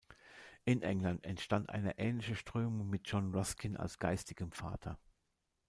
In 0.65 0.81
England 0.81 1.23
entstand 1.27 1.69
eine 1.69 1.99
ähnliche 1.99 2.35
Strömung 2.35 2.89
mit 2.89 3.07
John 3.07 3.35
Ruskin 3.35 3.77
als 3.77 3.99
geistigem 3.99 4.51
Vater. 4.51 4.97